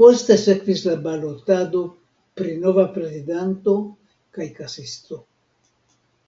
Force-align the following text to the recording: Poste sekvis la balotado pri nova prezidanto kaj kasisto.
Poste 0.00 0.36
sekvis 0.42 0.82
la 0.88 0.94
balotado 1.06 1.82
pri 2.42 2.54
nova 2.68 2.86
prezidanto 3.00 3.76
kaj 4.40 4.50
kasisto. 4.62 5.22